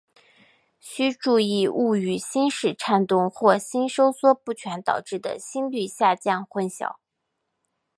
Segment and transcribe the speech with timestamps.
[0.79, 6.95] 须注意勿与心室颤动或心收缩不全导致的心率下降混淆。